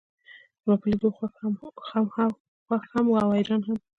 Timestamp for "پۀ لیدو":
0.81-1.09